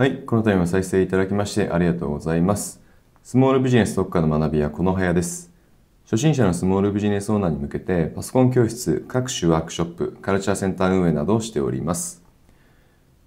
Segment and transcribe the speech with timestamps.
[0.00, 2.80] はい、このタイム再生いただきましてありがとうございます。
[3.22, 5.52] スモールビジネス特化の学びはこの部屋です。
[6.04, 12.22] 初心者のスモールビジネスオーナーに向けてパソコン教室、各種ワークショップ、カルチャーセンター運営などをしております。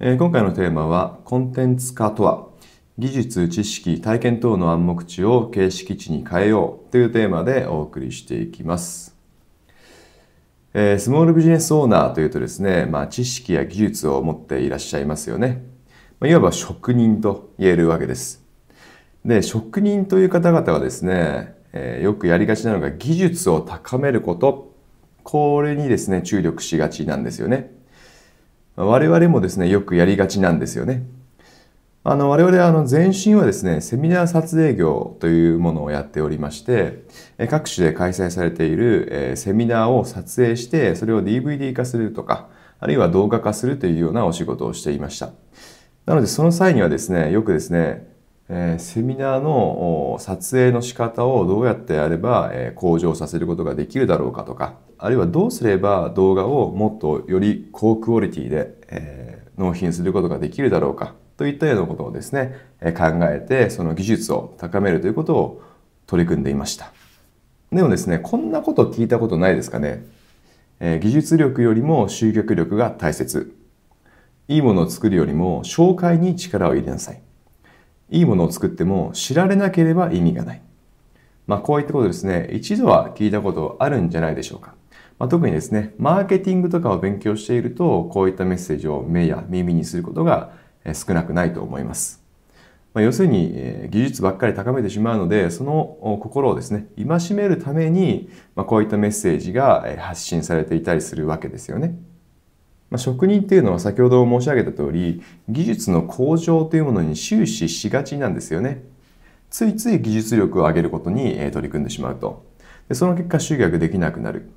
[0.00, 2.48] えー今回のテーマはコンテンツ化とは
[2.96, 9.14] 技術、知識、体験等の暗黙知を形式値に変えようというテーマでお送りしていきます。
[10.72, 15.73] えースモールビジネスオーナーというとですね、まあ、知識や技術を持っていらっしゃいますよね。
[16.26, 18.42] いわば職人と言えるわけです。
[19.24, 24.72] で、職人という方々はですね、えーよくやりがちなのが技術を高めること、
[25.22, 27.72] これにですね、注力しがちなんですよね。
[28.76, 31.04] 我々もですね、よくやりがちなんですよね。
[32.06, 37.04] あの、我々はあの前身はですね、セミナー撮影業というものをやっておりまして、
[37.48, 45.30] 各種で開催されている、えセミナーを撮影して、それを DVD 化するとか、あるいは動画化するというようなお仕事をしていました。
[46.06, 48.06] なので、その際にはですね、よくですね、
[48.50, 65.62] えーセミナーの撮影の仕方をどうやってやれば、えー向上させることができるだろうかとか、あるいはどうすれば動画をもっとより高クオリティで、えー納品することができるだろうかといったようなことをですね、えー考えてその技術を高めるということを
[66.06, 66.92] 取り組んでいました。
[67.72, 70.04] でもですね、こんなこと聞いたことないですかね。
[70.80, 73.54] えー技術力よりも集客力が大切。
[74.48, 77.22] いいものを作るよりも紹介に力を入れなさい。
[78.10, 80.62] いいものを作っても知られなければ意味がない。
[81.46, 84.74] まあこういったことですね、一度は聞いたことあるんじゃないでしょうか。
[85.18, 90.52] まあ、特にですね、マーケティングとかを勉強していると、こういったメッセージを目や耳にすることが
[90.92, 92.22] 少なくないと思います。
[92.92, 101.96] まあ、要するに、技術ばっかり高めてしまうので、その心をですね、戒めるために、まあ、こういったメッセージが発信されていたりするわけですよね。
[102.90, 108.82] まあ、職人っていうのは先ほど申し上げた通り、技術の向上というものに終始しがちなんですよね。
[109.50, 112.44] ついつい技術力を上げることに取り組んでしまうと。
[112.88, 114.50] でその結果集客できなくなる。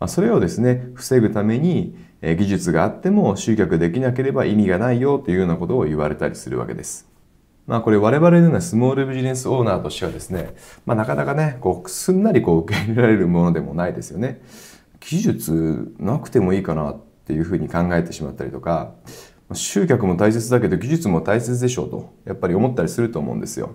[0.00, 7.08] まあ、それをですね、防ぐために、技術があっても集客できなければ意味がないよというようなことを言われたりするわけです。
[7.66, 10.54] まあこれ我々のようなスモールビジネスオーナーとしてはですね、
[10.86, 14.40] まあなかなかね、こうすんなりこう受け入れられるものでもないですよね。
[15.00, 18.94] 技術なくてもいいかなっっていうふうに考えてしまったりとか、
[19.52, 23.74] 集客も大切だけど技術も大切でしょうと、やっぱり思ったりすると思うんですよ。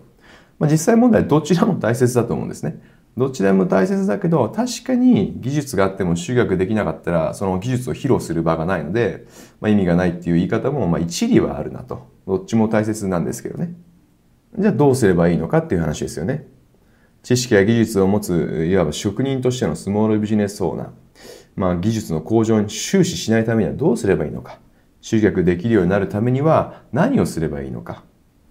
[0.59, 2.81] まあ、実際問題どちらも大切だと思うんですね。
[3.15, 9.25] どちらも大切だけど、確かに技術があっても集客できなかったら、その技術を披露する場がないので、
[9.59, 12.07] まあ、意味がないっていう言い方も、まあ、一理はあるなと。
[12.27, 13.73] どっちも大切なんですけどね。
[14.57, 16.47] じゃあどうすればいいのかっていう話ですよね。
[17.23, 20.87] 知識や技術を持つ、いわば職人としてのスモールビジネスオーナー。
[21.55, 24.59] まあ、技術の向上に終始しないためにはどうすればいいのか。
[25.01, 28.03] 集客できるようになるためには何をすればいいのか。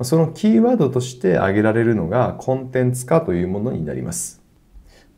[0.02, 4.42] そのキーワードとして挙げられるのがコンテンツ化というものになります。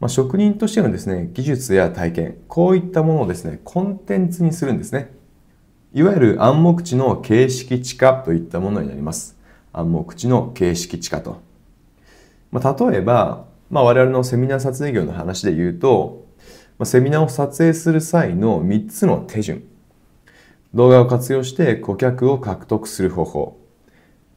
[0.01, 5.13] まあ、職人としてのですね、技術や体験、こういったものをですね、コンテンツにするんですね。
[5.93, 9.37] いわゆる暗黙知の形式知化といったものになります。
[9.73, 11.41] 暗黙知の形式知化と。
[12.53, 16.28] まあ、例えば、まあ、我々のセミナー撮影業の話で言うと、
[16.79, 19.65] まあ、セミナーを撮影する際の3つの手順。
[20.75, 23.61] 動画を活用して顧客を獲得する方法。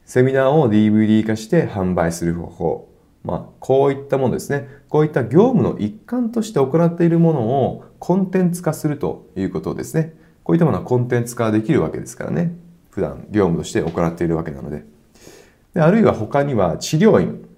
[0.04, 2.88] セミナーを DVD 化して販売する方法。
[3.22, 4.68] まあ、こういったものですね。
[4.88, 10.14] こういった業務の一環として行っているものをコンテンツ化するということですね。
[10.42, 12.56] こういったものはコンテンツ化できるわけですからね。
[12.90, 14.84] 普段業務として行っているわけなので。
[15.74, 17.48] であるいは他には治療院。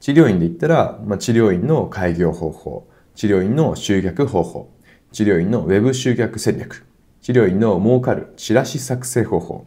[0.00, 4.70] 治療院で言ったら、まあ、治療院の開業方法、治療院の集客方法、
[5.12, 6.86] 治療院のウェブ集客戦略、
[7.20, 9.66] 治療院の儲かるチラシ作成方法、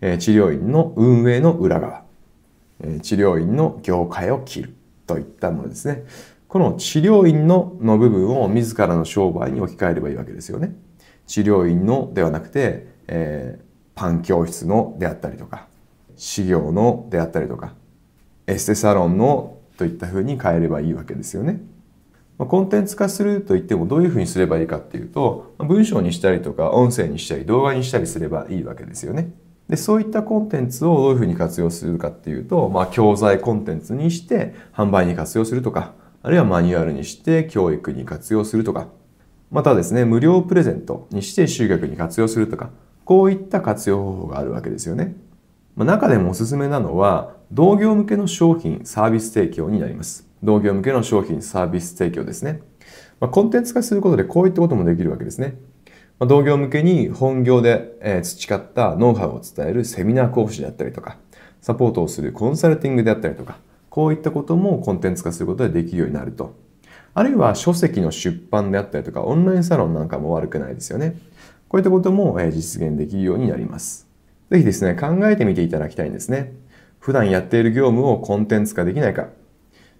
[0.00, 2.04] 治療院の運営の裏側、
[3.02, 4.74] 治療院の業界を切る
[5.06, 6.04] といったものですね。
[6.48, 10.74] この治療院のの部分を自らの商売に置き換えればいいわけですよね。
[11.26, 13.66] 治療院のではなくて、えー
[13.96, 15.66] パン教室のであったりとか、
[16.16, 17.74] 修行のであったりとか、
[18.46, 21.60] エステサロンのといったふうに変えればいいわけですよね。
[22.38, 29.32] まあコンテンツ化するといってもどういうふうにすればいいかっていうと、文章にしたりとか音声にしたり動画にしたりすればいいわけですよね。
[29.68, 38.88] で、そういったコンテンツをどういうふうに活用するかっていうと、まあ教材コンテンツにして販売に活用するとか、あるいはマニュアルにして教育に活用するとか、
[39.50, 42.70] またですね、無料プレゼントにして集客に活用するとか、
[43.04, 45.16] こういった活用方法があるわけですよね。
[45.76, 50.25] まあ中でもおすすめなのは、同業向けの商品、サービス提供になります。
[50.42, 52.60] 同業向けの商品、サービス提供ですね。
[53.20, 55.56] まあ、コンテンツ化することでこういったこともできるわけですね。
[56.18, 61.18] まあ、同業向けに本業で、培ったノウハウを伝えるセミナー講師であったりとか、
[61.60, 63.58] サポートをするコンサルティングであったりとか、
[63.90, 66.54] こういったこともコンテンツ化することができるようになると。
[67.14, 71.16] あるいは書籍の出版であったりとか、オンラインサロンなんかも悪くないですよね。
[71.68, 74.06] こういったことも実現できるようになります。
[74.50, 76.52] ぜひですね、考えてみていただきたいんですね。
[77.00, 79.28] 普段やっている業務をコンテンツ化できないか、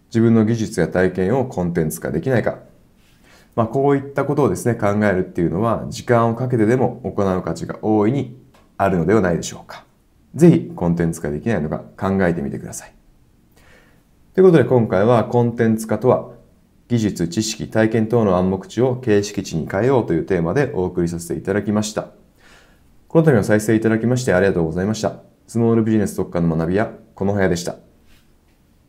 [0.09, 2.59] 自分の技術や体験をコンテンツ化できないか、
[3.57, 8.39] まあ、こういったことをですね、考えるっていうのは、時間をかけてでも行う価値が大いに
[8.77, 9.85] あるのではないでしょうか。
[10.35, 12.93] ぜひ、コンテンツ化できないのか考えてみてください。
[14.35, 16.31] ということで、今回はコンテンツ化とは、
[16.89, 22.11] 技術、知識、体験等の暗黙知を形式値に変えようというテーマでお送りさせていただきました。
[23.09, 25.23] この度は再生いただきましてありがとうございました。
[25.47, 27.86] スモールビジネス特化の学びやこの部屋でした。